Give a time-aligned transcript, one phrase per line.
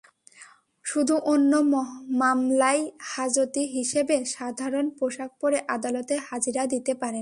[0.85, 1.51] শুধু অন্য
[2.21, 7.19] মামলায় হাজতি হিসেবে সাধারণ পোশাক পরে আদালতে হাজিরা দিতে পারেন।